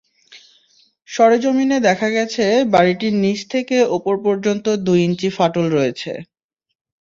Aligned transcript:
সরেজমিনে 1.09 1.77
দেখা 1.87 2.09
গেছে, 2.09 2.45
বাড়িটির 2.73 3.13
নিচ 3.23 3.39
থেকে 3.53 3.77
ওপর 3.97 4.15
পর্যন্ত 4.25 4.65
দুই 4.85 4.99
ইঞ্চি 5.07 5.29
ফাটল 5.37 5.65
রয়েছে। 5.71 6.11